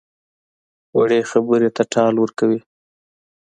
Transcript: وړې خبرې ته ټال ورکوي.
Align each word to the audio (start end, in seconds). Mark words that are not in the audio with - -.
وړې 0.97 1.19
خبرې 1.31 1.69
ته 1.75 1.83
ټال 1.93 2.13
ورکوي. 2.19 2.59